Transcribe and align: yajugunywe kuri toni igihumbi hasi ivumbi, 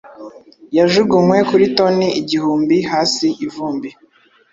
yajugunywe 0.77 1.37
kuri 1.49 1.65
toni 1.77 2.07
igihumbi 2.21 2.77
hasi 2.91 3.27
ivumbi, 3.45 3.89